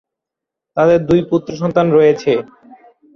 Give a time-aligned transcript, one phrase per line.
[0.77, 2.31] তাদের দুই পুত্র সন্তান রয়েছে।